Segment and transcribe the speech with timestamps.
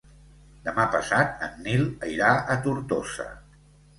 [0.67, 3.29] Demà passat en Nil irà a Tortosa.